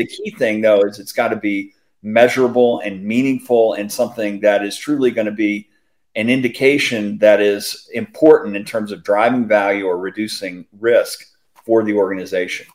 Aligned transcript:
the 0.00 0.06
key 0.06 0.30
thing 0.30 0.62
though 0.62 0.80
is 0.80 0.98
it's 0.98 1.12
got 1.12 1.28
to 1.28 1.36
be 1.36 1.74
measurable 2.02 2.80
and 2.80 3.04
meaningful 3.04 3.74
and 3.74 3.92
something 3.92 4.40
that 4.40 4.64
is 4.64 4.74
truly 4.74 5.10
going 5.10 5.26
to 5.26 5.32
be 5.32 5.68
an 6.16 6.30
indication 6.30 7.18
that 7.18 7.42
is 7.42 7.90
important 7.92 8.56
in 8.56 8.64
terms 8.64 8.92
of 8.92 9.04
driving 9.04 9.46
value 9.46 9.84
or 9.84 9.98
reducing 9.98 10.64
risk 10.80 11.26
for 11.66 11.84
the 11.84 11.92
organization. 11.92 12.66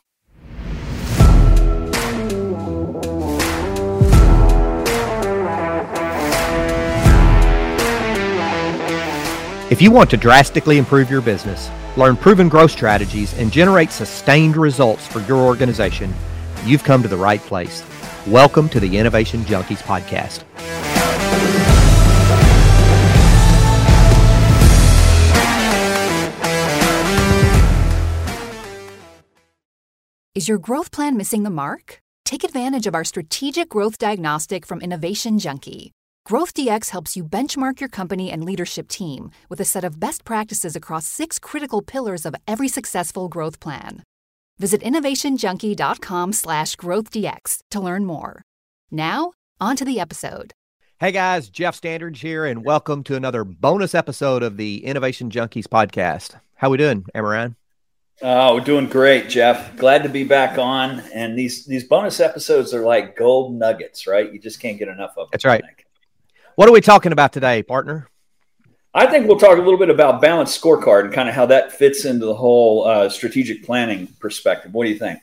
If 9.68 9.82
you 9.82 9.90
want 9.90 10.10
to 10.10 10.16
drastically 10.16 10.78
improve 10.78 11.10
your 11.10 11.20
business, 11.20 11.70
learn 11.96 12.16
proven 12.16 12.48
growth 12.48 12.70
strategies, 12.70 13.36
and 13.36 13.50
generate 13.50 13.90
sustained 13.90 14.56
results 14.56 15.04
for 15.08 15.18
your 15.22 15.44
organization, 15.44 16.14
you've 16.66 16.84
come 16.84 17.02
to 17.02 17.08
the 17.08 17.16
right 17.16 17.40
place. 17.40 17.82
Welcome 18.26 18.68
to 18.70 18.80
the 18.80 18.98
Innovation 18.98 19.42
Junkies 19.42 19.82
podcast. 19.82 20.44
Is 30.34 30.48
your 30.48 30.58
growth 30.58 30.90
plan 30.90 31.16
missing 31.16 31.44
the 31.44 31.50
mark? 31.50 31.98
Take 32.26 32.44
advantage 32.44 32.86
of 32.86 32.94
our 32.94 33.04
strategic 33.04 33.70
growth 33.70 33.96
diagnostic 33.96 34.66
from 34.66 34.82
Innovation 34.82 35.38
Junkie. 35.38 35.92
Growth 36.26 36.52
DX 36.54 36.90
helps 36.90 37.16
you 37.16 37.24
benchmark 37.24 37.80
your 37.80 37.88
company 37.88 38.30
and 38.32 38.44
leadership 38.44 38.88
team 38.88 39.30
with 39.48 39.60
a 39.60 39.64
set 39.64 39.84
of 39.84 39.98
best 39.98 40.24
practices 40.24 40.76
across 40.76 41.06
six 41.06 41.38
critical 41.38 41.80
pillars 41.80 42.26
of 42.26 42.34
every 42.46 42.68
successful 42.68 43.28
growth 43.28 43.60
plan. 43.60 44.02
Visit 44.58 44.80
innovationjunkie.com 44.80 46.32
slash 46.32 46.76
growthdx 46.76 47.58
to 47.70 47.80
learn 47.80 48.06
more. 48.06 48.42
Now, 48.90 49.32
on 49.60 49.76
to 49.76 49.84
the 49.84 50.00
episode. 50.00 50.54
Hey 50.98 51.12
guys, 51.12 51.50
Jeff 51.50 51.78
Standridge 51.78 52.16
here, 52.16 52.46
and 52.46 52.64
welcome 52.64 53.04
to 53.04 53.16
another 53.16 53.44
bonus 53.44 53.94
episode 53.94 54.42
of 54.42 54.56
the 54.56 54.82
Innovation 54.82 55.30
Junkies 55.30 55.66
podcast. 55.66 56.40
How 56.54 56.70
we 56.70 56.78
doing, 56.78 57.04
Amerine? 57.14 57.54
Oh, 58.22 58.54
we're 58.54 58.60
doing 58.62 58.86
great, 58.86 59.28
Jeff. 59.28 59.76
Glad 59.76 60.04
to 60.04 60.08
be 60.08 60.24
back 60.24 60.56
on. 60.56 61.00
And 61.12 61.38
these 61.38 61.66
these 61.66 61.84
bonus 61.84 62.18
episodes 62.18 62.72
are 62.72 62.80
like 62.80 63.14
gold 63.14 63.54
nuggets, 63.54 64.06
right? 64.06 64.32
You 64.32 64.38
just 64.38 64.58
can't 64.58 64.78
get 64.78 64.88
enough 64.88 65.10
of 65.18 65.26
them. 65.26 65.28
That's 65.32 65.44
right. 65.44 65.62
What 66.54 66.66
are 66.66 66.72
we 66.72 66.80
talking 66.80 67.12
about 67.12 67.34
today, 67.34 67.62
partner? 67.62 68.08
I 68.96 69.04
think 69.04 69.28
we'll 69.28 69.38
talk 69.38 69.58
a 69.58 69.60
little 69.60 69.78
bit 69.78 69.90
about 69.90 70.22
balanced 70.22 70.58
scorecard 70.58 71.04
and 71.04 71.12
kind 71.12 71.28
of 71.28 71.34
how 71.34 71.44
that 71.46 71.70
fits 71.70 72.06
into 72.06 72.24
the 72.24 72.34
whole 72.34 72.86
uh, 72.86 73.10
strategic 73.10 73.62
planning 73.62 74.06
perspective. 74.20 74.72
What 74.72 74.84
do 74.84 74.90
you 74.90 74.98
think? 74.98 75.18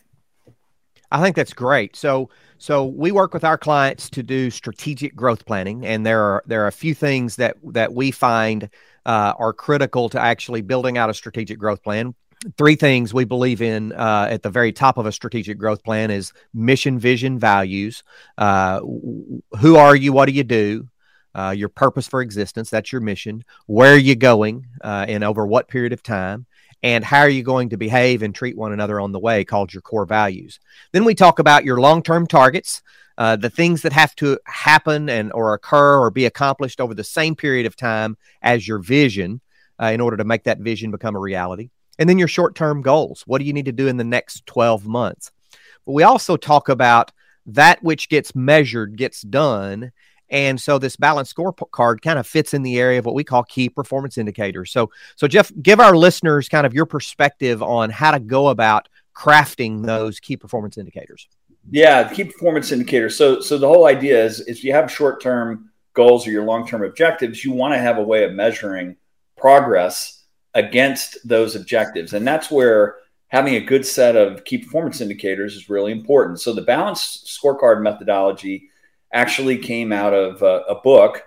I 1.11 1.19
think 1.23 1.35
that's 1.35 1.53
great. 1.53 1.95
So, 1.95 2.29
so 2.59 2.85
we 2.85 3.11
work 3.11 3.33
with 3.33 3.43
our 3.43 3.57
clients 3.57 4.11
to 4.11 4.21
do 4.21 4.51
strategic 4.51 5.15
growth 5.15 5.43
planning, 5.47 5.87
and 5.87 6.05
there 6.05 6.21
are 6.21 6.43
there 6.45 6.63
are 6.63 6.67
a 6.67 6.71
few 6.71 6.93
things 6.93 7.35
that 7.37 7.57
that 7.73 7.95
we 7.95 8.11
find 8.11 8.69
uh, 9.07 9.33
are 9.39 9.53
critical 9.53 10.07
to 10.09 10.19
actually 10.19 10.61
building 10.61 10.99
out 10.99 11.09
a 11.09 11.13
strategic 11.15 11.57
growth 11.57 11.81
plan. 11.81 12.13
Three 12.59 12.75
things 12.75 13.11
we 13.11 13.25
believe 13.25 13.59
in 13.59 13.91
uh, 13.93 14.27
at 14.29 14.43
the 14.43 14.51
very 14.51 14.71
top 14.71 14.99
of 14.99 15.07
a 15.07 15.11
strategic 15.11 15.57
growth 15.57 15.83
plan 15.83 16.11
is 16.11 16.31
mission, 16.53 16.99
vision, 16.99 17.39
values. 17.39 18.03
Uh, 18.37 18.81
who 18.81 19.77
are 19.77 19.95
you? 19.95 20.13
What 20.13 20.27
do 20.27 20.33
you 20.33 20.43
do? 20.43 20.89
Uh, 21.35 21.53
your 21.55 21.69
purpose 21.69 22.07
for 22.07 22.21
existence. 22.21 22.69
That's 22.69 22.91
your 22.91 23.01
mission. 23.01 23.43
Where 23.65 23.93
are 23.93 23.97
you 23.97 24.15
going 24.15 24.67
uh, 24.81 25.05
and 25.07 25.23
over 25.23 25.45
what 25.45 25.67
period 25.67 25.93
of 25.93 26.03
time? 26.03 26.45
And 26.81 27.03
how 27.03 27.19
are 27.19 27.29
you 27.29 27.43
going 27.43 27.69
to 27.69 27.77
behave 27.77 28.23
and 28.23 28.35
treat 28.35 28.57
one 28.57 28.73
another 28.73 28.99
on 28.99 29.13
the 29.13 29.19
way, 29.19 29.45
called 29.45 29.73
your 29.73 29.81
core 29.81 30.05
values. 30.05 30.59
Then 30.91 31.05
we 31.05 31.15
talk 31.15 31.39
about 31.39 31.63
your 31.63 31.79
long 31.79 32.03
term 32.03 32.27
targets, 32.27 32.81
uh, 33.17 33.37
the 33.37 33.49
things 33.49 33.83
that 33.83 33.93
have 33.93 34.15
to 34.17 34.37
happen 34.45 35.07
and 35.09 35.31
or 35.31 35.53
occur 35.53 35.99
or 35.99 36.11
be 36.11 36.25
accomplished 36.25 36.81
over 36.81 36.93
the 36.93 37.03
same 37.03 37.35
period 37.35 37.65
of 37.65 37.75
time 37.75 38.17
as 38.41 38.67
your 38.67 38.79
vision 38.79 39.39
uh, 39.81 39.87
in 39.87 40.01
order 40.01 40.17
to 40.17 40.25
make 40.25 40.43
that 40.43 40.59
vision 40.59 40.91
become 40.91 41.15
a 41.15 41.19
reality. 41.19 41.69
And 41.99 42.09
then 42.09 42.17
your 42.17 42.27
short 42.27 42.55
term 42.55 42.81
goals. 42.81 43.23
What 43.25 43.39
do 43.39 43.45
you 43.45 43.53
need 43.53 43.65
to 43.65 43.71
do 43.71 43.87
in 43.87 43.97
the 43.97 44.03
next 44.03 44.45
12 44.45 44.85
months? 44.85 45.31
But 45.85 45.93
we 45.93 46.03
also 46.03 46.37
talk 46.37 46.69
about 46.69 47.11
that 47.45 47.83
which 47.83 48.09
gets 48.09 48.35
measured 48.35 48.95
gets 48.95 49.21
done 49.21 49.91
and 50.33 50.59
so 50.59 50.79
this 50.79 50.95
balanced 50.95 51.35
scorecard 51.35 52.01
kind 52.01 52.17
of 52.17 52.25
fits 52.25 52.55
in 52.55 52.63
the 52.63 52.79
area 52.79 52.97
of 52.97 53.05
what 53.05 53.13
we 53.13 53.23
call 53.23 53.43
key 53.43 53.69
performance 53.69 54.17
indicators. 54.17 54.71
So, 54.71 54.89
so 55.15 55.27
Jeff, 55.27 55.51
give 55.61 55.79
our 55.79 55.95
listeners 55.95 56.49
kind 56.49 56.65
of 56.65 56.73
your 56.73 56.87
perspective 56.87 57.61
on 57.61 57.91
how 57.91 58.09
to 58.09 58.19
go 58.19 58.47
about 58.47 58.89
crafting 59.15 59.85
those 59.85 60.19
key 60.19 60.35
performance 60.35 60.79
indicators. 60.79 61.27
Yeah, 61.69 62.11
key 62.11 62.23
performance 62.23 62.71
indicators. 62.71 63.15
So, 63.15 63.41
so 63.41 63.59
the 63.59 63.67
whole 63.67 63.85
idea 63.85 64.25
is 64.25 64.39
if 64.41 64.63
you 64.63 64.73
have 64.73 64.91
short-term 64.91 65.69
goals 65.93 66.25
or 66.25 66.31
your 66.31 66.45
long-term 66.45 66.83
objectives, 66.83 67.45
you 67.45 67.51
want 67.51 67.75
to 67.75 67.77
have 67.77 67.99
a 67.99 68.03
way 68.03 68.23
of 68.23 68.33
measuring 68.33 68.97
progress 69.37 70.23
against 70.55 71.27
those 71.27 71.55
objectives, 71.55 72.13
and 72.13 72.27
that's 72.27 72.49
where 72.49 72.95
having 73.27 73.55
a 73.55 73.61
good 73.61 73.85
set 73.85 74.15
of 74.15 74.43
key 74.45 74.57
performance 74.57 74.99
indicators 74.99 75.55
is 75.55 75.69
really 75.69 75.91
important. 75.91 76.41
So, 76.41 76.53
the 76.53 76.61
balanced 76.63 77.27
scorecard 77.27 77.83
methodology 77.83 78.69
actually 79.13 79.57
came 79.57 79.91
out 79.91 80.13
of 80.13 80.41
a, 80.41 80.63
a 80.67 80.81
book 80.81 81.23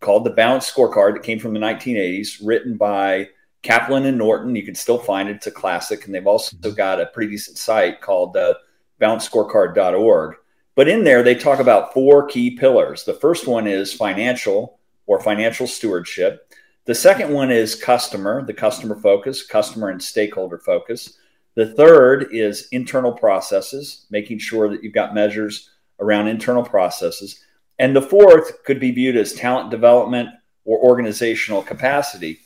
called 0.00 0.24
The 0.24 0.30
Balanced 0.30 0.74
Scorecard 0.74 1.14
that 1.14 1.22
came 1.22 1.38
from 1.38 1.54
the 1.54 1.60
1980s, 1.60 2.40
written 2.42 2.76
by 2.76 3.28
Kaplan 3.62 4.06
and 4.06 4.18
Norton. 4.18 4.56
You 4.56 4.64
can 4.64 4.74
still 4.74 4.98
find 4.98 5.28
it. 5.28 5.36
It's 5.36 5.46
a 5.46 5.52
classic. 5.52 6.04
And 6.04 6.14
they've 6.14 6.26
also 6.26 6.56
mm-hmm. 6.56 6.74
got 6.74 7.00
a 7.00 7.06
pretty 7.06 7.30
decent 7.30 7.58
site 7.58 8.00
called 8.00 8.36
uh, 8.36 8.54
balancedscorecard.org. 9.00 10.36
But 10.74 10.88
in 10.88 11.04
there, 11.04 11.22
they 11.22 11.34
talk 11.34 11.58
about 11.58 11.92
four 11.92 12.26
key 12.26 12.56
pillars. 12.56 13.04
The 13.04 13.14
first 13.14 13.46
one 13.46 13.66
is 13.66 13.92
financial 13.92 14.78
or 15.06 15.20
financial 15.20 15.66
stewardship. 15.66 16.52
The 16.84 16.94
second 16.94 17.32
one 17.32 17.50
is 17.50 17.74
customer, 17.74 18.44
the 18.46 18.54
customer 18.54 18.94
focus, 18.94 19.44
customer 19.44 19.90
and 19.90 20.02
stakeholder 20.02 20.58
focus. 20.58 21.18
The 21.54 21.74
third 21.74 22.28
is 22.30 22.68
internal 22.70 23.12
processes, 23.12 24.06
making 24.10 24.38
sure 24.38 24.70
that 24.70 24.84
you've 24.84 24.94
got 24.94 25.14
measures 25.14 25.70
around 26.00 26.28
internal 26.28 26.64
processes. 26.64 27.42
And 27.78 27.94
the 27.94 28.02
fourth 28.02 28.64
could 28.64 28.80
be 28.80 28.90
viewed 28.90 29.16
as 29.16 29.32
talent 29.32 29.70
development 29.70 30.30
or 30.64 30.78
organizational 30.78 31.62
capacity. 31.62 32.40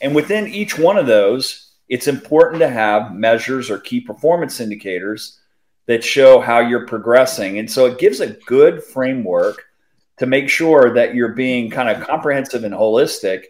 And 0.00 0.14
within 0.14 0.48
each 0.48 0.78
one 0.78 0.96
of 0.96 1.06
those, 1.06 1.72
it's 1.88 2.08
important 2.08 2.60
to 2.60 2.68
have 2.68 3.14
measures 3.14 3.70
or 3.70 3.78
key 3.78 4.00
performance 4.00 4.60
indicators 4.60 5.38
that 5.86 6.04
show 6.04 6.40
how 6.40 6.60
you're 6.60 6.86
progressing. 6.86 7.58
And 7.58 7.70
so 7.70 7.86
it 7.86 7.98
gives 7.98 8.20
a 8.20 8.36
good 8.46 8.82
framework 8.82 9.64
to 10.18 10.26
make 10.26 10.48
sure 10.48 10.92
that 10.94 11.14
you're 11.14 11.32
being 11.32 11.70
kind 11.70 11.88
of 11.88 12.06
comprehensive 12.06 12.64
and 12.64 12.74
holistic 12.74 13.44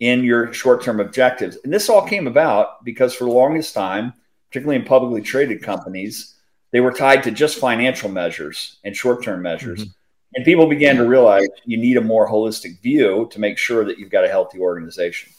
in 0.00 0.24
your 0.24 0.52
short 0.52 0.82
term 0.82 1.00
objectives. 1.00 1.58
And 1.64 1.72
this 1.72 1.88
all 1.88 2.06
came 2.06 2.26
about 2.26 2.84
because 2.84 3.14
for 3.14 3.24
the 3.24 3.30
longest 3.30 3.74
time, 3.74 4.14
particularly 4.48 4.80
in 4.80 4.86
publicly 4.86 5.20
traded 5.22 5.62
companies, 5.62 6.34
they 6.72 6.80
were 6.80 6.92
tied 6.92 7.22
to 7.24 7.30
just 7.30 7.58
financial 7.58 8.10
measures 8.10 8.78
and 8.84 8.96
short 8.96 9.22
term 9.22 9.42
measures. 9.42 9.82
Mm-hmm. 9.82 9.90
And 10.34 10.44
people 10.44 10.66
began 10.66 10.96
to 10.96 11.04
realize 11.06 11.48
you 11.66 11.76
need 11.76 11.98
a 11.98 12.00
more 12.00 12.28
holistic 12.28 12.80
view 12.80 13.28
to 13.32 13.38
make 13.38 13.58
sure 13.58 13.84
that 13.84 13.98
you've 13.98 14.10
got 14.10 14.24
a 14.24 14.28
healthy 14.28 14.58
organization. 14.58 15.30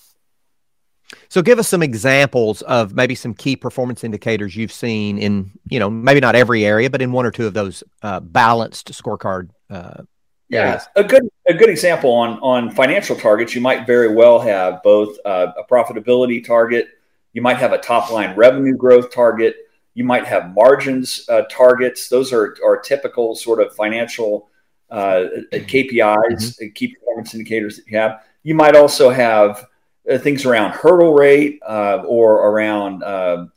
So 1.30 1.42
give 1.42 1.58
us 1.60 1.68
some 1.68 1.82
examples 1.82 2.62
of 2.64 2.94
maybe 2.94 3.16
some 3.16 3.34
key 3.34 3.56
performance 3.56 4.04
indicators 4.04 4.56
you've 4.56 4.72
seen 4.72 5.18
in, 5.18 5.52
you 5.68 5.80
know, 5.80 5.90
maybe 5.90 6.20
not 6.20 6.36
every 6.36 6.66
area, 6.66 6.90
but 6.90 7.02
in 7.02 7.12
one 7.12 7.26
or 7.26 7.32
two 7.32 7.48
of 7.48 7.54
those 7.54 7.84
uh, 8.04 8.20
balanced 8.20 8.92
scorecard. 8.92 9.50
Uh, 9.70 10.04
yeah, 10.50 10.60
areas. 10.60 10.88
a 10.96 11.04
good 11.04 11.24
a 11.48 11.54
good 11.54 11.70
example 11.70 12.12
on 12.12 12.40
on 12.42 12.70
financial 12.70 13.16
targets. 13.16 13.56
You 13.56 13.62
might 13.62 13.88
very 13.88 14.14
well 14.14 14.40
have 14.40 14.84
both 14.84 15.18
uh, 15.26 15.52
a 15.58 15.64
profitability 15.64 16.46
target. 16.46 16.90
You 17.34 17.42
might 17.42 17.58
have 17.58 17.74
a 17.74 17.80
top 17.80 18.12
line 18.12 18.36
revenue 18.36 18.76
growth 18.76 19.12
target. 19.12 19.56
You 19.94 20.04
might 20.04 20.26
have 20.26 20.54
margins 20.54 21.26
uh, 21.30 21.44
targets. 21.50 22.10
Those 22.10 22.34
are, 22.34 22.58
are 22.66 22.80
typical 22.80 23.36
sort 23.36 23.62
of 23.62 23.76
financial 23.76 24.50
uh, 24.90 25.26
KPIs, 25.52 25.92
mm-hmm. 25.92 26.68
key 26.74 26.96
performance 26.96 27.34
indicators 27.34 27.78
that 27.78 27.88
you 27.88 27.98
have. 27.98 28.24
You 28.44 28.56
might 28.56 28.76
also 28.76 29.10
have 29.10 29.66
uh, 30.10 30.18
things 30.18 30.46
around 30.46 30.72
hurdle 30.72 31.14
rate 31.14 31.60
uh, 31.66 32.04
or 32.06 32.50
around 32.50 33.04
uh, 33.04 33.48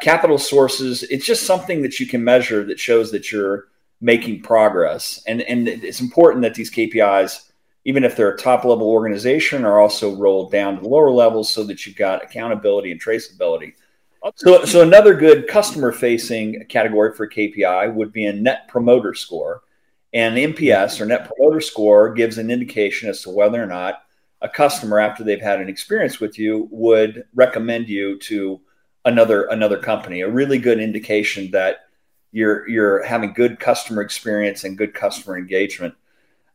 capital 0.00 0.38
sources. 0.38 1.02
It's 1.04 1.26
just 1.26 1.46
something 1.46 1.82
that 1.82 2.00
you 2.00 2.06
can 2.06 2.24
measure 2.24 2.64
that 2.64 2.80
shows 2.80 3.10
that 3.12 3.30
you're 3.30 3.68
making 4.00 4.42
progress. 4.42 5.22
And, 5.26 5.42
and 5.42 5.68
it's 5.68 6.00
important 6.00 6.42
that 6.42 6.54
these 6.54 6.70
KPIs, 6.70 7.50
even 7.84 8.04
if 8.04 8.16
they're 8.16 8.32
a 8.32 8.38
top 8.38 8.64
level 8.64 8.88
organization, 8.90 9.64
are 9.64 9.80
also 9.80 10.14
rolled 10.14 10.52
down 10.52 10.76
to 10.76 10.82
the 10.82 10.88
lower 10.88 11.10
levels 11.10 11.52
so 11.52 11.64
that 11.64 11.86
you've 11.86 11.96
got 11.96 12.22
accountability 12.22 12.90
and 12.90 13.02
traceability. 13.02 13.74
So, 14.34 14.64
so 14.64 14.82
another 14.82 15.14
good 15.14 15.46
customer 15.46 15.92
facing 15.92 16.64
category 16.68 17.14
for 17.14 17.28
KPI 17.28 17.94
would 17.94 18.12
be 18.12 18.26
a 18.26 18.32
net 18.32 18.68
promoter 18.68 19.14
score. 19.14 19.62
And 20.12 20.36
NPS 20.36 21.00
or 21.00 21.06
net 21.06 21.28
promoter 21.28 21.60
score 21.60 22.12
gives 22.12 22.38
an 22.38 22.50
indication 22.50 23.08
as 23.08 23.22
to 23.22 23.30
whether 23.30 23.62
or 23.62 23.66
not 23.66 24.02
a 24.42 24.48
customer, 24.48 24.98
after 24.98 25.24
they've 25.24 25.40
had 25.40 25.60
an 25.60 25.68
experience 25.68 26.20
with 26.20 26.38
you, 26.38 26.68
would 26.70 27.24
recommend 27.34 27.88
you 27.88 28.18
to 28.20 28.60
another 29.04 29.44
another 29.46 29.78
company. 29.78 30.20
A 30.20 30.28
really 30.28 30.58
good 30.58 30.80
indication 30.80 31.50
that 31.52 31.86
you're 32.32 32.68
you're 32.68 33.02
having 33.02 33.32
good 33.32 33.58
customer 33.58 34.02
experience 34.02 34.64
and 34.64 34.76
good 34.76 34.92
customer 34.94 35.38
engagement. 35.38 35.94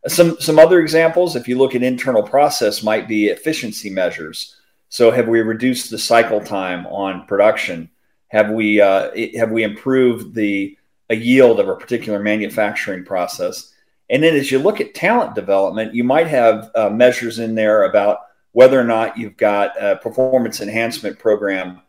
Some 0.06 0.40
some 0.40 0.58
other 0.58 0.80
examples, 0.80 1.34
if 1.34 1.48
you 1.48 1.58
look 1.58 1.74
at 1.74 1.82
internal 1.82 2.22
process, 2.22 2.82
might 2.82 3.08
be 3.08 3.26
efficiency 3.26 3.90
measures. 3.90 4.56
So 4.92 5.10
have 5.10 5.26
we 5.26 5.40
reduced 5.40 5.90
the 5.90 5.96
cycle 5.96 6.38
time 6.38 6.86
on 6.88 7.24
production? 7.24 7.88
Have 8.28 8.50
we 8.50 8.78
uh, 8.78 9.10
have 9.38 9.50
we 9.50 9.62
improved 9.62 10.34
the 10.34 10.76
a 11.08 11.16
yield 11.16 11.58
of 11.60 11.68
a 11.70 11.76
particular 11.76 12.18
manufacturing 12.18 13.02
process? 13.02 13.72
And 14.10 14.22
then 14.22 14.36
as 14.36 14.50
you 14.50 14.58
look 14.58 14.82
at 14.82 14.92
talent 14.92 15.34
development, 15.34 15.94
you 15.94 16.04
might 16.04 16.26
have 16.26 16.70
uh, 16.74 16.90
measures 16.90 17.38
in 17.38 17.54
there 17.54 17.84
about 17.84 18.18
whether 18.52 18.78
or 18.78 18.84
not 18.84 19.16
you've 19.16 19.38
got 19.38 19.82
a 19.82 19.96
performance 19.96 20.60
enhancement 20.60 21.18
program 21.18 21.80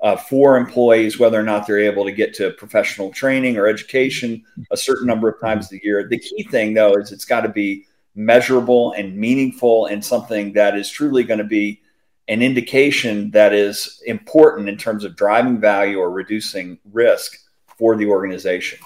uh, 0.00 0.14
for 0.14 0.56
employees, 0.56 1.18
whether 1.18 1.40
or 1.40 1.42
not 1.42 1.66
they're 1.66 1.80
able 1.80 2.04
to 2.04 2.12
get 2.12 2.32
to 2.34 2.52
professional 2.52 3.10
training 3.10 3.56
or 3.56 3.66
education 3.66 4.44
a 4.70 4.76
certain 4.76 5.08
number 5.08 5.28
of 5.28 5.40
times 5.40 5.72
a 5.72 5.84
year. 5.84 6.08
The 6.08 6.18
key 6.18 6.44
thing, 6.44 6.74
though, 6.74 6.94
is 6.94 7.10
it's 7.10 7.24
got 7.24 7.40
to 7.40 7.48
be 7.48 7.86
measurable 8.14 8.92
and 8.92 9.16
meaningful 9.16 9.86
and 9.86 10.04
something 10.04 10.52
that 10.52 10.76
is 10.76 10.88
truly 10.88 11.24
going 11.24 11.38
to 11.38 11.44
be 11.44 11.81
an 12.28 12.42
indication 12.42 13.30
that 13.32 13.52
is 13.52 14.02
important 14.06 14.68
in 14.68 14.76
terms 14.76 15.04
of 15.04 15.16
driving 15.16 15.60
value 15.60 15.98
or 15.98 16.10
reducing 16.10 16.78
risk 16.92 17.38
for 17.78 17.96
the 17.96 18.06
organization. 18.06 18.78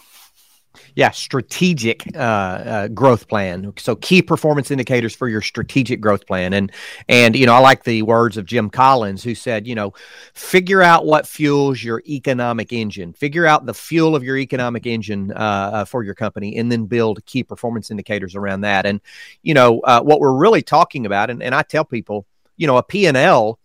Yeah, 0.95 1.11
strategic 1.11 2.05
uh, 2.15 2.19
uh, 2.19 2.89
growth 2.89 3.29
plan. 3.29 3.73
So 3.77 3.97
key 3.97 4.23
performance 4.23 4.71
indicators 4.71 5.15
for 5.15 5.29
your 5.29 5.43
strategic 5.43 6.01
growth 6.01 6.27
plan, 6.27 6.55
and 6.55 6.73
and 7.09 7.37
you 7.37 7.47
know 7.47 7.55
I 7.55 7.59
like 7.59 7.85
the 7.85 8.03
words 8.03 8.37
of 8.37 8.47
Jim 8.47 8.71
Collins 8.71 9.23
who 9.23 9.35
said, 9.35 9.67
you 9.67 9.75
know, 9.75 9.93
figure 10.33 10.83
out 10.83 11.05
what 11.05 11.27
fuels 11.27 11.83
your 11.83 12.03
economic 12.07 12.73
engine. 12.73 13.13
Figure 13.13 13.47
out 13.47 13.67
the 13.67 13.75
fuel 13.75 14.17
of 14.17 14.25
your 14.25 14.39
economic 14.39 14.87
engine 14.87 15.33
uh, 15.33 15.71
uh 15.73 15.85
for 15.85 16.03
your 16.03 16.15
company, 16.15 16.57
and 16.57 16.73
then 16.73 16.87
build 16.87 17.25
key 17.27 17.43
performance 17.45 17.91
indicators 17.91 18.35
around 18.35 18.63
that. 18.63 18.87
And 18.87 19.01
you 19.43 19.55
know 19.55 19.81
uh, 19.81 20.01
what 20.03 20.21
we're 20.21 20.37
really 20.37 20.63
talking 20.63 21.05
about, 21.05 21.31
and, 21.31 21.43
and 21.43 21.55
I 21.55 21.63
tell 21.63 21.85
people, 21.85 22.27
you 22.57 22.67
know, 22.67 22.77
a 22.77 22.83
P 22.83 23.07
and 23.07 23.17
L 23.17 23.59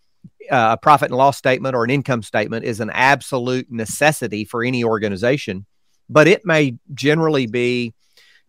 uh, 0.50 0.72
a 0.72 0.76
profit 0.76 1.10
and 1.10 1.16
loss 1.16 1.38
statement 1.38 1.74
or 1.74 1.84
an 1.84 1.90
income 1.90 2.22
statement 2.22 2.64
is 2.64 2.80
an 2.80 2.90
absolute 2.90 3.70
necessity 3.70 4.44
for 4.44 4.64
any 4.64 4.82
organization 4.82 5.64
but 6.12 6.28
it 6.28 6.44
may 6.44 6.76
generally 6.94 7.46
be 7.46 7.94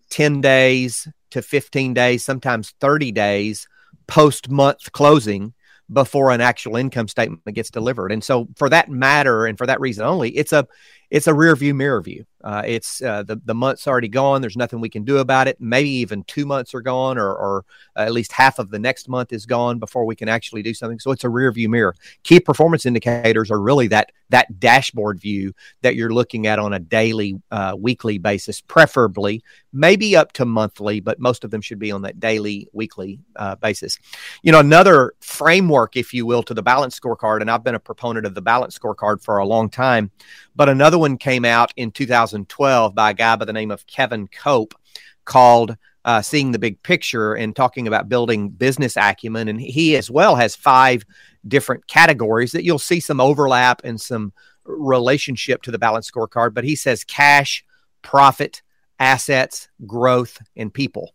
10 0.10 0.42
days 0.42 1.08
to 1.32 1.42
15 1.42 1.94
days, 1.94 2.24
sometimes 2.24 2.74
30 2.80 3.12
days 3.12 3.68
post 4.08 4.50
month 4.50 4.92
closing 4.92 5.54
before 5.92 6.32
an 6.32 6.42
actual 6.42 6.76
income 6.76 7.08
statement 7.08 7.42
gets 7.54 7.70
delivered. 7.70 8.12
And 8.12 8.24
so 8.24 8.48
for 8.56 8.70
that 8.70 8.90
matter 8.90 9.46
and 9.46 9.58
for 9.58 9.66
that 9.66 9.80
reason 9.80 10.06
only, 10.06 10.32
it's 10.32 10.54
a 10.54 10.68
it's 11.10 11.28
a 11.28 11.34
rear 11.34 11.56
view 11.56 11.74
mirror 11.74 12.02
view. 12.02 12.26
Uh, 12.44 12.62
it's 12.66 13.02
uh, 13.02 13.24
the 13.24 13.40
the 13.46 13.56
month's 13.56 13.88
already 13.88 14.10
gone. 14.10 14.42
There's 14.42 14.58
nothing 14.58 14.82
we 14.82 14.90
can 14.90 15.04
do 15.04 15.20
about 15.20 15.48
it. 15.48 15.60
Maybe 15.60 15.90
even 15.90 16.24
two 16.24 16.46
months 16.46 16.74
are 16.74 16.82
gone, 16.82 17.18
or, 17.18 17.34
or 17.34 17.66
at 17.96 18.12
least 18.12 18.32
half 18.32 18.60
of 18.60 18.70
the 18.70 18.80
next 18.80 19.08
month 19.08 19.32
is 19.32 19.46
gone 19.46 19.80
before 19.80 20.06
we 20.06 20.16
can 20.16 20.28
actually 20.28 20.62
do 20.62 20.74
something. 20.74 21.00
So 21.00 21.12
it's 21.12 21.24
a 21.24 21.30
rear 21.30 21.52
view 21.52 21.70
mirror. 21.70 21.96
Key 22.24 22.40
performance 22.40 22.86
indicators 22.86 23.50
are 23.50 23.62
really 23.62 23.88
that 23.88 24.12
that 24.30 24.60
dashboard 24.60 25.20
view 25.20 25.54
that 25.82 25.96
you're 25.96 26.14
looking 26.14 26.48
at 26.48 26.60
on 26.60 26.74
a 26.74 26.80
daily, 26.80 27.42
uh, 27.52 27.76
weekly 27.78 28.18
basis, 28.18 28.62
preferably 28.62 29.44
maybe 29.74 30.16
up 30.16 30.32
to 30.34 30.46
monthly, 30.46 31.00
but 31.00 31.20
most 31.20 31.44
of 31.44 31.52
them 31.52 31.60
should 31.60 31.80
be 31.80 31.92
on 31.92 32.04
that 32.04 32.20
daily, 32.20 32.68
weekly 32.74 33.20
uh, 33.36 33.56
basis. 33.56 33.98
You 34.44 34.52
know, 34.52 34.60
another 34.60 35.14
framework, 35.20 35.98
if 35.98 36.14
you 36.14 36.26
will, 36.26 36.44
to 36.44 36.54
the 36.54 36.62
balance 36.62 36.98
scorecard, 36.98 37.42
and 37.42 37.50
I've 37.50 37.64
been 37.64 37.76
a 37.76 37.80
proponent 37.80 38.26
of 38.26 38.36
the 38.36 38.42
balance 38.42 38.78
scorecard 38.78 39.24
for 39.24 39.40
a 39.40 39.46
long 39.46 39.70
time, 39.70 40.12
but 40.56 40.70
another 40.70 41.00
one 41.00 41.18
came 41.18 41.44
out 41.44 41.74
in 41.76 41.92
2012 42.42 42.96
by 42.96 43.12
a 43.12 43.14
guy 43.14 43.36
by 43.36 43.46
the 43.46 43.54
name 43.54 43.72
of 43.72 43.88
Kevin 43.88 44.28
Cope 44.28 44.74
called 45.26 45.78
uh, 46.06 46.22
seeing 46.22 46.52
the 46.52 46.60
big 46.60 46.82
picture 46.84 47.34
and 47.34 47.56
talking 47.56 47.88
about 47.88 48.10
building 48.10 48.50
business 48.50 48.98
acumen. 48.98 49.48
And 49.48 49.62
he 49.62 49.96
as 49.96 50.12
well 50.12 50.36
has 50.36 50.56
five 50.56 51.06
different 51.48 51.88
categories 51.88 52.52
that 52.52 52.64
you'll 52.64 52.80
see 52.80 53.00
some 53.00 53.22
overlap 53.22 53.82
and 53.84 54.00
some 54.00 54.34
relationship 54.66 55.62
to 55.64 55.72
the 55.72 55.80
balance 55.80 56.10
scorecard. 56.10 56.54
But 56.54 56.66
he 56.66 56.76
says 56.76 57.04
cash, 57.04 57.64
profit, 58.02 58.62
assets, 59.00 59.70
growth, 59.86 60.42
and 60.56 60.74
people. 60.74 61.14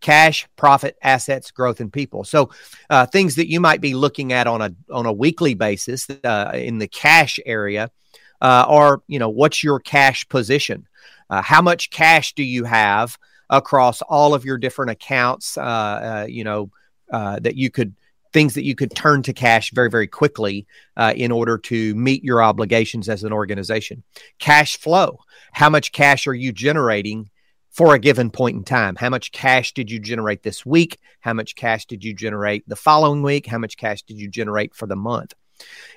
Cash, 0.00 0.46
profit, 0.54 0.96
assets, 1.02 1.50
growth, 1.50 1.80
and 1.80 1.92
people. 1.92 2.22
So, 2.22 2.50
uh, 2.88 3.06
things 3.06 3.34
that 3.34 3.50
you 3.50 3.58
might 3.58 3.80
be 3.80 3.94
looking 3.94 4.32
at 4.32 4.46
on 4.46 4.62
a 4.62 4.72
on 4.92 5.06
a 5.06 5.12
weekly 5.12 5.54
basis 5.54 6.08
uh, 6.22 6.52
in 6.54 6.78
the 6.78 6.86
cash 6.86 7.40
area 7.44 7.90
uh, 8.40 8.96
you 9.06 9.18
know, 9.18 9.28
what's 9.28 9.62
your 9.62 9.80
cash 9.80 10.28
position? 10.28 10.86
Uh, 11.30 11.42
how 11.42 11.60
much 11.60 11.90
cash 11.90 12.34
do 12.34 12.42
you 12.42 12.64
have? 12.64 13.18
across 13.50 14.02
all 14.02 14.34
of 14.34 14.44
your 14.44 14.58
different 14.58 14.90
accounts, 14.90 15.56
uh, 15.56 15.60
uh, 15.60 16.26
you 16.28 16.44
know, 16.44 16.70
uh, 17.12 17.38
that 17.40 17.56
you 17.56 17.70
could 17.70 17.94
things 18.30 18.52
that 18.54 18.64
you 18.64 18.74
could 18.74 18.94
turn 18.94 19.22
to 19.22 19.32
cash 19.32 19.70
very, 19.72 19.88
very 19.88 20.06
quickly 20.06 20.66
uh, 20.98 21.14
in 21.16 21.32
order 21.32 21.56
to 21.56 21.94
meet 21.94 22.22
your 22.22 22.42
obligations 22.42 23.08
as 23.08 23.24
an 23.24 23.32
organization. 23.32 24.02
Cash 24.38 24.76
flow. 24.76 25.20
How 25.52 25.70
much 25.70 25.92
cash 25.92 26.26
are 26.26 26.34
you 26.34 26.52
generating 26.52 27.30
for 27.70 27.94
a 27.94 27.98
given 27.98 28.30
point 28.30 28.54
in 28.54 28.64
time? 28.64 28.96
How 28.96 29.08
much 29.08 29.32
cash 29.32 29.72
did 29.72 29.90
you 29.90 29.98
generate 29.98 30.42
this 30.42 30.66
week? 30.66 30.98
How 31.20 31.32
much 31.32 31.56
cash 31.56 31.86
did 31.86 32.04
you 32.04 32.12
generate 32.12 32.68
the 32.68 32.76
following 32.76 33.22
week? 33.22 33.46
How 33.46 33.56
much 33.56 33.78
cash 33.78 34.02
did 34.02 34.18
you 34.18 34.28
generate 34.28 34.74
for 34.74 34.86
the 34.86 34.94
month? 34.94 35.32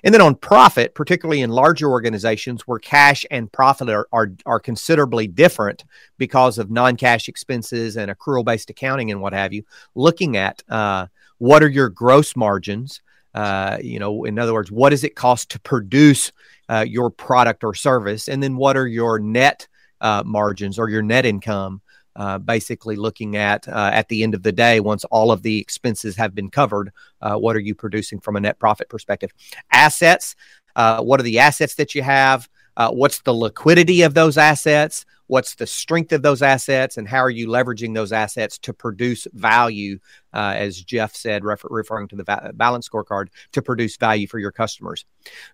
And 0.03 0.13
then 0.13 0.21
on 0.21 0.35
profit, 0.35 0.95
particularly 0.95 1.41
in 1.41 1.49
larger 1.49 1.89
organizations 1.89 2.61
where 2.67 2.79
cash 2.79 3.25
and 3.29 3.51
profit 3.51 3.89
are, 3.89 4.07
are, 4.11 4.31
are 4.45 4.59
considerably 4.59 5.27
different 5.27 5.83
because 6.17 6.57
of 6.57 6.71
non 6.71 6.97
cash 6.97 7.27
expenses 7.27 7.97
and 7.97 8.11
accrual 8.11 8.43
based 8.43 8.69
accounting 8.69 9.11
and 9.11 9.21
what 9.21 9.33
have 9.33 9.53
you, 9.53 9.63
looking 9.95 10.37
at 10.37 10.63
uh, 10.69 11.07
what 11.37 11.63
are 11.63 11.69
your 11.69 11.89
gross 11.89 12.35
margins? 12.35 13.01
Uh, 13.33 13.77
you 13.81 13.99
know, 13.99 14.25
in 14.25 14.37
other 14.37 14.53
words, 14.53 14.71
what 14.71 14.89
does 14.89 15.03
it 15.03 15.15
cost 15.15 15.49
to 15.51 15.59
produce 15.59 16.31
uh, 16.69 16.85
your 16.87 17.09
product 17.09 17.63
or 17.63 17.73
service? 17.73 18.27
And 18.27 18.43
then 18.43 18.55
what 18.57 18.75
are 18.77 18.87
your 18.87 19.19
net 19.19 19.67
uh, 20.01 20.23
margins 20.25 20.77
or 20.77 20.89
your 20.89 21.01
net 21.01 21.25
income? 21.25 21.81
Uh, 22.15 22.37
basically 22.37 22.95
looking 22.95 23.35
at 23.35 23.67
uh, 23.67 23.91
at 23.93 24.07
the 24.09 24.23
end 24.23 24.33
of 24.33 24.43
the 24.43 24.51
day, 24.51 24.79
once 24.79 25.03
all 25.05 25.31
of 25.31 25.41
the 25.41 25.59
expenses 25.59 26.15
have 26.15 26.35
been 26.35 26.49
covered, 26.49 26.91
uh, 27.21 27.35
what 27.35 27.55
are 27.55 27.59
you 27.59 27.75
producing 27.75 28.19
from 28.19 28.35
a 28.35 28.39
net 28.39 28.59
profit 28.59 28.89
perspective? 28.89 29.31
Assets, 29.71 30.35
uh, 30.75 31.01
what 31.01 31.19
are 31.19 31.23
the 31.23 31.39
assets 31.39 31.75
that 31.75 31.95
you 31.95 32.01
have? 32.01 32.49
Uh, 32.77 32.89
what's 32.89 33.21
the 33.21 33.33
liquidity 33.33 34.01
of 34.01 34.13
those 34.13 34.37
assets? 34.37 35.05
What's 35.27 35.55
the 35.55 35.67
strength 35.67 36.11
of 36.11 36.21
those 36.21 36.41
assets? 36.41 36.97
And 36.97 37.07
how 37.07 37.19
are 37.19 37.29
you 37.29 37.47
leveraging 37.47 37.93
those 37.93 38.11
assets 38.11 38.57
to 38.59 38.73
produce 38.73 39.27
value, 39.33 39.99
as 40.33 40.81
Jeff 40.81 41.15
said, 41.15 41.45
refer- 41.45 41.69
referring 41.69 42.09
to 42.09 42.15
the 42.17 42.23
va- 42.23 42.51
balance 42.53 42.87
scorecard, 42.87 43.27
to 43.53 43.61
produce 43.61 43.95
value 43.95 44.27
for 44.27 44.39
your 44.39 44.51
customers? 44.51 45.05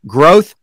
Growth, 0.08 0.56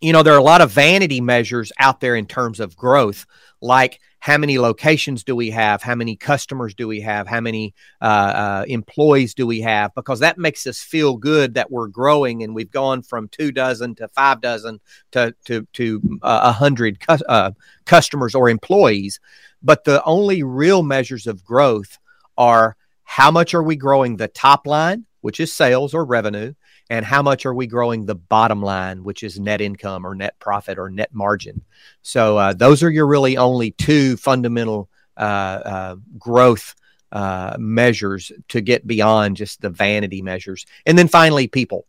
you 0.00 0.12
know, 0.12 0.22
there 0.22 0.34
are 0.34 0.38
a 0.38 0.42
lot 0.42 0.60
of 0.60 0.70
vanity 0.70 1.20
measures 1.20 1.72
out 1.78 2.00
there 2.00 2.16
in 2.16 2.26
terms 2.26 2.60
of 2.60 2.76
growth, 2.76 3.26
like 3.60 4.00
how 4.20 4.36
many 4.36 4.58
locations 4.58 5.22
do 5.22 5.36
we 5.36 5.50
have? 5.50 5.82
How 5.82 5.94
many 5.94 6.16
customers 6.16 6.74
do 6.74 6.88
we 6.88 7.00
have? 7.00 7.26
How 7.26 7.40
many 7.40 7.74
uh, 8.00 8.04
uh, 8.04 8.64
employees 8.66 9.34
do 9.34 9.46
we 9.46 9.60
have? 9.60 9.94
Because 9.94 10.20
that 10.20 10.38
makes 10.38 10.66
us 10.66 10.80
feel 10.80 11.16
good 11.16 11.54
that 11.54 11.70
we're 11.70 11.88
growing 11.88 12.42
and 12.42 12.54
we've 12.54 12.70
gone 12.70 13.02
from 13.02 13.28
two 13.28 13.52
dozen 13.52 13.94
to 13.96 14.08
five 14.08 14.40
dozen 14.40 14.80
to 15.12 15.34
to 15.44 15.66
to 15.74 16.18
uh, 16.22 16.40
a 16.44 16.48
uh, 16.48 16.52
hundred 16.52 16.98
cu- 17.00 17.52
customers 17.84 18.34
or 18.34 18.48
employees. 18.48 19.20
But 19.62 19.84
the 19.84 20.02
only 20.04 20.42
real 20.42 20.82
measures 20.82 21.26
of 21.26 21.44
growth 21.44 21.98
are 22.36 22.76
how 23.04 23.30
much 23.30 23.54
are 23.54 23.62
we 23.62 23.76
growing 23.76 24.16
the 24.16 24.28
top 24.28 24.66
line, 24.66 25.06
which 25.20 25.40
is 25.40 25.52
sales 25.52 25.94
or 25.94 26.04
revenue, 26.04 26.54
and 26.90 27.04
how 27.04 27.22
much 27.22 27.44
are 27.46 27.54
we 27.54 27.66
growing 27.66 28.06
the 28.06 28.14
bottom 28.14 28.62
line, 28.62 29.04
which 29.04 29.22
is 29.22 29.38
net 29.38 29.60
income 29.60 30.06
or 30.06 30.14
net 30.14 30.38
profit 30.38 30.78
or 30.78 30.88
net 30.90 31.12
margin. 31.12 31.62
So 32.02 32.38
uh, 32.38 32.52
those 32.54 32.82
are 32.82 32.90
your 32.90 33.06
really 33.06 33.36
only 33.36 33.72
two 33.72 34.16
fundamental 34.16 34.88
uh, 35.16 35.20
uh, 35.20 35.96
growth 36.18 36.74
uh, 37.12 37.56
measures 37.58 38.32
to 38.48 38.60
get 38.60 38.86
beyond 38.86 39.36
just 39.36 39.60
the 39.60 39.70
vanity 39.70 40.22
measures. 40.22 40.66
And 40.86 40.96
then 40.96 41.08
finally, 41.08 41.48
people. 41.48 41.86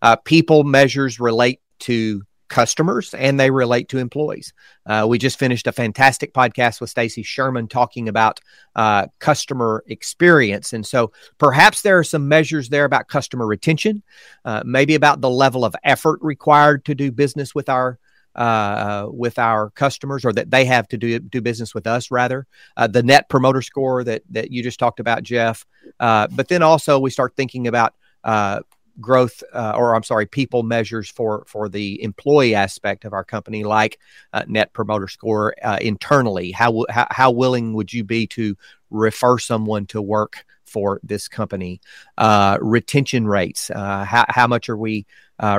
Uh, 0.00 0.16
people 0.16 0.64
measures 0.64 1.20
relate 1.20 1.60
to 1.80 2.22
customers 2.52 3.14
and 3.14 3.40
they 3.40 3.50
relate 3.50 3.88
to 3.88 3.96
employees. 3.96 4.52
Uh, 4.84 5.06
we 5.08 5.16
just 5.16 5.38
finished 5.38 5.66
a 5.66 5.72
fantastic 5.72 6.34
podcast 6.34 6.82
with 6.82 6.90
Stacy 6.90 7.22
Sherman 7.22 7.66
talking 7.66 8.10
about 8.10 8.40
uh, 8.76 9.06
customer 9.20 9.82
experience. 9.86 10.74
And 10.74 10.86
so 10.86 11.12
perhaps 11.38 11.80
there 11.80 11.98
are 11.98 12.04
some 12.04 12.28
measures 12.28 12.68
there 12.68 12.84
about 12.84 13.08
customer 13.08 13.46
retention, 13.46 14.02
uh, 14.44 14.62
maybe 14.66 14.94
about 14.94 15.22
the 15.22 15.30
level 15.30 15.64
of 15.64 15.74
effort 15.82 16.18
required 16.20 16.84
to 16.84 16.94
do 16.94 17.10
business 17.10 17.54
with 17.54 17.70
our 17.70 17.98
uh, 18.34 19.06
with 19.10 19.38
our 19.38 19.70
customers 19.70 20.24
or 20.24 20.32
that 20.32 20.50
they 20.50 20.64
have 20.64 20.88
to 20.88 20.96
do 20.96 21.18
do 21.18 21.40
business 21.42 21.74
with 21.74 21.86
us 21.86 22.10
rather 22.10 22.46
uh, 22.78 22.86
the 22.86 23.02
net 23.02 23.28
promoter 23.28 23.60
score 23.60 24.02
that 24.04 24.22
that 24.30 24.50
you 24.50 24.62
just 24.62 24.78
talked 24.78 25.00
about 25.00 25.22
jeff 25.22 25.66
uh, 26.00 26.26
but 26.28 26.48
then 26.48 26.62
also 26.62 26.98
we 26.98 27.10
start 27.10 27.36
thinking 27.36 27.66
about 27.66 27.92
uh, 28.24 28.60
growth, 29.00 29.42
uh, 29.52 29.74
or 29.76 29.94
I'm 29.94 30.02
sorry, 30.02 30.26
people 30.26 30.62
measures 30.62 31.08
for 31.10 31.44
for 31.46 31.68
the 31.68 32.02
employee 32.02 32.54
aspect 32.54 33.04
of 33.04 33.12
our 33.12 33.24
company, 33.24 33.64
like 33.64 33.98
uh, 34.32 34.44
Net 34.46 34.72
Promoter 34.72 35.08
Score 35.08 35.54
uh, 35.62 35.78
internally. 35.80 36.52
How, 36.52 36.84
how 36.90 37.06
how 37.10 37.30
willing 37.30 37.74
would 37.74 37.92
you 37.92 38.04
be 38.04 38.26
to 38.28 38.56
refer 38.90 39.38
someone 39.38 39.86
to 39.86 40.02
work 40.02 40.44
for 40.64 41.00
this 41.02 41.28
company? 41.28 41.80
Uh, 42.18 42.58
retention 42.60 43.26
rates. 43.26 43.70
Uh, 43.70 44.04
how 44.04 44.24
how 44.28 44.46
much 44.46 44.68
are 44.68 44.76
we 44.76 45.06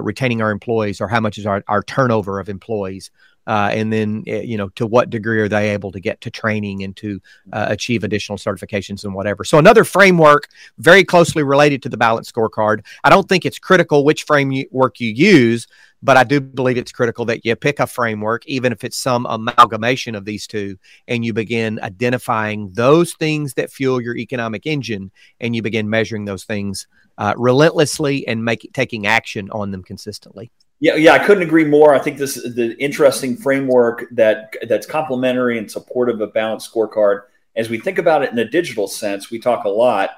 retaining 0.01 0.41
our 0.41 0.51
employees, 0.51 1.01
or 1.01 1.07
how 1.07 1.19
much 1.19 1.37
is 1.37 1.45
our, 1.45 1.63
our 1.67 1.83
turnover 1.83 2.39
of 2.39 2.49
employees? 2.49 3.11
Uh, 3.47 3.69
and 3.73 3.91
then 3.91 4.23
eh, 4.27 4.41
you 4.41 4.57
know 4.57 4.69
to 4.69 4.85
what 4.85 5.09
degree 5.09 5.39
are 5.39 5.49
they 5.49 5.69
able 5.71 5.91
to 5.91 5.99
get 5.99 6.19
to 6.21 6.31
training 6.31 6.83
and 6.83 6.95
to 6.95 7.19
uh, 7.51 7.67
achieve 7.69 8.03
additional 8.03 8.37
certifications 8.37 9.03
and 9.03 9.13
whatever. 9.13 9.43
So 9.43 9.57
another 9.57 9.83
framework 9.83 10.47
very 10.77 11.03
closely 11.03 11.43
related 11.43 11.83
to 11.83 11.89
the 11.89 11.97
balance 11.97 12.31
scorecard. 12.31 12.85
I 13.03 13.09
don't 13.09 13.27
think 13.27 13.45
it's 13.45 13.59
critical 13.59 14.05
which 14.05 14.23
framework 14.23 14.99
you 14.99 15.09
use 15.09 15.67
but 16.03 16.17
i 16.17 16.23
do 16.23 16.39
believe 16.39 16.77
it's 16.77 16.91
critical 16.91 17.25
that 17.25 17.43
you 17.45 17.55
pick 17.55 17.79
a 17.79 17.87
framework 17.87 18.45
even 18.45 18.71
if 18.71 18.83
it's 18.83 18.97
some 18.97 19.25
amalgamation 19.27 20.13
of 20.13 20.25
these 20.25 20.45
two 20.45 20.77
and 21.07 21.25
you 21.25 21.33
begin 21.33 21.79
identifying 21.81 22.71
those 22.73 23.13
things 23.13 23.53
that 23.55 23.71
fuel 23.71 24.01
your 24.01 24.15
economic 24.17 24.65
engine 24.67 25.09
and 25.39 25.55
you 25.55 25.61
begin 25.61 25.89
measuring 25.89 26.25
those 26.25 26.43
things 26.43 26.87
uh, 27.17 27.33
relentlessly 27.37 28.27
and 28.27 28.43
make 28.43 28.69
taking 28.73 29.07
action 29.07 29.49
on 29.51 29.71
them 29.71 29.81
consistently 29.81 30.51
yeah, 30.83 30.95
yeah, 30.95 31.13
I 31.13 31.19
couldn't 31.19 31.43
agree 31.43 31.63
more. 31.63 31.95
I 31.95 31.99
think 31.99 32.17
this 32.17 32.35
is 32.35 32.55
the 32.55 32.75
interesting 32.77 33.37
framework 33.37 34.03
that 34.11 34.53
that's 34.67 34.85
complementary 34.85 35.57
and 35.57 35.71
supportive 35.71 36.19
of 36.19 36.33
balanced 36.33 36.73
scorecard. 36.73 37.21
As 37.55 37.69
we 37.69 37.79
think 37.79 37.99
about 37.99 38.21
it 38.21 38.33
in 38.33 38.39
a 38.39 38.49
digital 38.49 38.89
sense, 38.89 39.31
we 39.31 39.39
talk 39.39 39.63
a 39.63 39.69
lot 39.69 40.09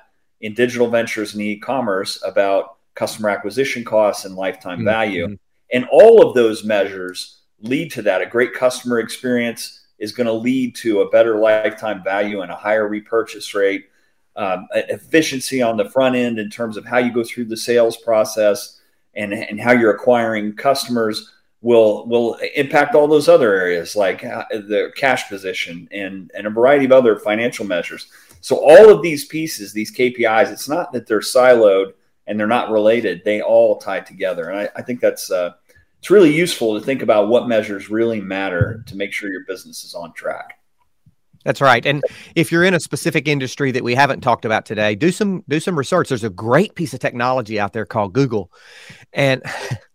in 0.41 0.55
digital 0.55 0.88
ventures 0.88 1.36
and 1.36 1.43
e-commerce 1.43 2.19
about 2.25 2.77
customer 2.95 3.29
acquisition 3.29 3.86
costs 3.86 4.25
and 4.25 4.34
lifetime 4.34 4.79
mm-hmm. 4.79 4.86
value. 4.86 5.38
And 5.72 5.86
all 5.91 6.27
of 6.27 6.34
those 6.34 6.63
measures 6.63 7.41
lead 7.60 7.91
to 7.91 8.01
that. 8.01 8.24
A 8.24 8.25
great 8.25 8.55
customer 8.55 8.98
experience 8.98 9.86
is 10.00 10.13
going 10.13 10.25
to 10.25 10.34
lead 10.34 10.74
to 10.77 11.01
a 11.01 11.10
better 11.12 11.38
lifetime 11.38 12.03
value 12.03 12.41
and 12.41 12.51
a 12.51 12.55
higher 12.55 12.88
repurchase 12.88 13.53
rate. 13.53 13.86
Um, 14.36 14.67
efficiency 14.74 15.62
on 15.62 15.77
the 15.77 15.91
front 15.91 16.15
end 16.15 16.39
in 16.39 16.50
terms 16.50 16.75
of 16.75 16.86
how 16.86 16.98
you 16.98 17.13
go 17.13 17.24
through 17.24 17.45
the 17.45 17.55
sales 17.55 17.98
process 17.98 18.81
and, 19.15 19.34
and 19.34 19.60
how 19.60 19.72
you're 19.72 19.95
acquiring 19.95 20.53
customers 20.55 21.31
will 21.62 22.05
will 22.07 22.36
impact 22.55 22.93
all 22.93 23.07
those 23.07 23.27
other 23.27 23.53
areas 23.53 23.95
like 23.95 24.24
uh, 24.24 24.45
the 24.51 24.91
cash 24.95 25.27
position 25.27 25.88
and 25.91 26.31
and 26.36 26.45
a 26.45 26.50
variety 26.50 26.86
of 26.86 26.91
other 26.91 27.17
financial 27.17 27.65
measures. 27.65 28.07
So 28.41 28.57
all 28.57 28.91
of 28.91 29.01
these 29.01 29.25
pieces, 29.25 29.74
these 29.74 29.91
KPIs, 29.91 30.51
it's 30.51 30.69
not 30.69 30.93
that 30.93 31.07
they're 31.07 31.22
siloed 31.22 31.93
and 32.27 32.39
they're 32.39 32.45
not 32.45 32.69
related; 32.69 33.24
they 33.25 33.41
all 33.41 33.77
tie 33.77 34.01
together. 34.01 34.50
And 34.50 34.60
I, 34.60 34.69
I 34.75 34.81
think 34.84 35.00
that's 35.00 35.31
uh, 35.31 35.53
it's 35.98 36.12
really 36.12 36.31
useful 36.31 36.77
to 36.77 36.86
think 36.86 37.01
about 37.01 37.29
what 37.29 37.48
measures 37.48 37.89
really 37.89 38.22
matter 38.22 38.84
to 38.86 38.95
make 38.95 39.12
sure 39.12 39.31
your 39.31 39.45
business 39.45 39.84
is 39.84 39.95
on 39.95 40.13
track. 40.13 40.60
That's 41.45 41.61
right. 41.61 41.85
And 41.85 42.03
if 42.33 42.51
you're 42.51 42.63
in 42.63 42.73
a 42.73 42.79
specific 42.79 43.27
industry 43.27 43.71
that 43.71 43.83
we 43.83 43.93
haven't 43.93 44.21
talked 44.21 44.45
about 44.45 44.65
today, 44.65 44.95
do 44.95 45.11
some 45.11 45.43
do 45.47 45.59
some 45.59 45.77
research. 45.77 46.09
There's 46.09 46.23
a 46.23 46.29
great 46.29 46.73
piece 46.73 46.93
of 46.95 46.99
technology 46.99 47.59
out 47.59 47.71
there 47.71 47.85
called 47.85 48.13
Google, 48.13 48.51
and 49.13 49.43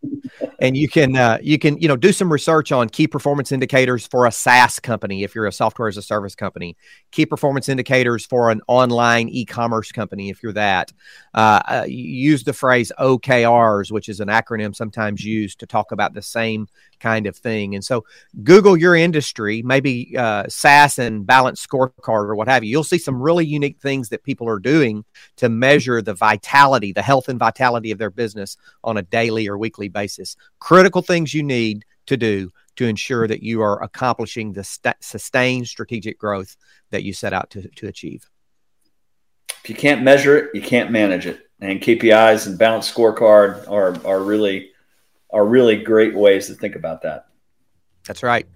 and 0.60 0.76
you 0.76 0.88
can 0.88 1.16
uh, 1.16 1.38
you 1.42 1.58
can 1.58 1.76
you 1.78 1.88
know 1.88 1.96
do 1.96 2.12
some 2.12 2.32
research 2.32 2.70
on 2.70 2.88
key 2.88 3.08
performance 3.08 3.50
indicators 3.50 4.06
for 4.06 4.26
a 4.26 4.32
SaaS 4.32 4.78
company 4.78 5.24
if 5.24 5.34
you're 5.34 5.48
a 5.48 5.52
software 5.52 5.88
as 5.88 5.96
a 5.96 6.02
service 6.02 6.36
company, 6.36 6.76
key 7.10 7.26
performance 7.26 7.68
indicators 7.68 8.24
for 8.24 8.52
an 8.52 8.60
online 8.68 9.28
e-commerce 9.28 9.90
company 9.90 10.30
if 10.30 10.44
you're 10.44 10.52
that. 10.52 10.92
Uh, 11.34 11.60
uh, 11.66 11.84
use 11.88 12.44
the 12.44 12.52
phrase 12.52 12.92
OKRs, 13.00 13.90
which 13.90 14.08
is 14.08 14.20
an 14.20 14.28
acronym 14.28 14.74
sometimes 14.74 15.24
used 15.24 15.58
to 15.58 15.66
talk 15.66 15.90
about 15.90 16.14
the 16.14 16.22
same 16.22 16.68
kind 17.00 17.26
of 17.26 17.36
thing. 17.36 17.74
And 17.74 17.84
so, 17.84 18.04
Google 18.42 18.76
your 18.76 18.94
industry, 18.94 19.62
maybe 19.62 20.14
uh, 20.16 20.44
SaaS 20.48 20.98
and 20.98 21.26
Balance 21.26 21.66
Scorecard 21.66 21.92
or 22.28 22.34
what 22.34 22.48
have 22.48 22.62
you. 22.62 22.70
You'll 22.70 22.84
see 22.84 22.98
some 22.98 23.20
really 23.20 23.46
unique 23.46 23.78
things 23.80 24.08
that 24.10 24.22
people 24.22 24.48
are 24.48 24.60
doing 24.60 25.04
to 25.36 25.48
measure 25.48 26.02
the 26.02 26.14
vitality, 26.14 26.92
the 26.92 27.02
health 27.02 27.28
and 27.28 27.38
vitality 27.38 27.90
of 27.90 27.98
their 27.98 28.10
business 28.10 28.56
on 28.84 28.96
a 28.96 29.02
daily 29.02 29.48
or 29.48 29.58
weekly 29.58 29.88
basis. 29.88 30.36
Critical 30.58 31.02
things 31.02 31.34
you 31.34 31.42
need 31.42 31.84
to 32.06 32.16
do 32.16 32.50
to 32.76 32.86
ensure 32.86 33.26
that 33.28 33.42
you 33.42 33.60
are 33.60 33.82
accomplishing 33.82 34.52
the 34.52 34.64
st- 34.64 34.96
sustained 35.00 35.66
strategic 35.66 36.18
growth 36.18 36.56
that 36.90 37.02
you 37.02 37.12
set 37.12 37.32
out 37.32 37.50
to, 37.50 37.68
to 37.68 37.86
achieve. 37.86 38.28
If 39.62 39.68
you 39.68 39.76
can't 39.76 40.02
measure 40.02 40.38
it, 40.38 40.50
you 40.54 40.62
can't 40.62 40.90
manage 40.90 41.26
it. 41.26 41.50
And 41.60 41.80
KPIs 41.80 42.46
and 42.46 42.58
balanced 42.58 42.94
scorecard 42.94 43.68
are, 43.70 43.94
are 44.06 44.22
really 44.22 44.69
are 45.32 45.44
really 45.44 45.76
great 45.76 46.14
ways 46.14 46.46
to 46.48 46.54
think 46.54 46.76
about 46.76 47.02
that. 47.02 47.26
That's 48.06 48.22
right. 48.22 48.46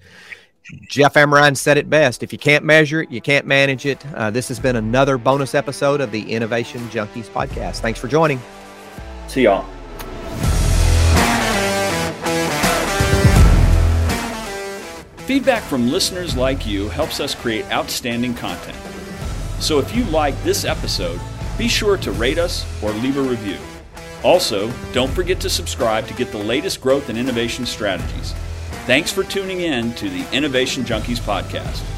Jeff 0.88 1.14
Amerine 1.14 1.56
said 1.56 1.76
it 1.76 1.90
best. 1.90 2.22
If 2.22 2.32
you 2.32 2.38
can't 2.38 2.64
measure 2.64 3.02
it, 3.02 3.10
you 3.10 3.20
can't 3.20 3.46
manage 3.46 3.84
it. 3.84 4.04
Uh, 4.14 4.30
this 4.30 4.48
has 4.48 4.58
been 4.58 4.76
another 4.76 5.18
bonus 5.18 5.54
episode 5.54 6.00
of 6.00 6.10
the 6.10 6.32
Innovation 6.32 6.80
Junkies 6.88 7.28
podcast. 7.28 7.80
Thanks 7.80 8.00
for 8.00 8.08
joining. 8.08 8.40
See 9.28 9.42
y'all. 9.42 9.66
Feedback 15.26 15.62
from 15.62 15.90
listeners 15.90 16.36
like 16.36 16.66
you 16.66 16.88
helps 16.88 17.20
us 17.20 17.34
create 17.34 17.64
outstanding 17.70 18.34
content. 18.34 18.76
So 19.58 19.78
if 19.78 19.94
you 19.96 20.04
like 20.04 20.40
this 20.42 20.64
episode, 20.64 21.20
be 21.56 21.68
sure 21.68 21.96
to 21.98 22.12
rate 22.12 22.38
us 22.38 22.66
or 22.82 22.90
leave 22.92 23.16
a 23.16 23.22
review. 23.22 23.56
Also, 24.24 24.72
don't 24.92 25.10
forget 25.10 25.38
to 25.40 25.50
subscribe 25.50 26.08
to 26.08 26.14
get 26.14 26.32
the 26.32 26.38
latest 26.38 26.80
growth 26.80 27.10
and 27.10 27.18
innovation 27.18 27.66
strategies. 27.66 28.32
Thanks 28.86 29.12
for 29.12 29.22
tuning 29.22 29.60
in 29.60 29.92
to 29.94 30.08
the 30.08 30.26
Innovation 30.32 30.82
Junkies 30.82 31.20
podcast. 31.20 31.93